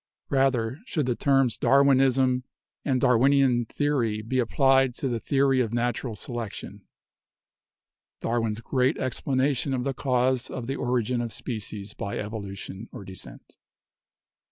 [0.31, 2.43] Rather should the terms 'Darwinism'
[2.83, 6.87] and Darwinian Theory' be applied to the theory of natural selection,
[8.19, 13.03] Darwin's great explana tion of the cause of the origin of species by evolution or
[13.05, 13.53] descent.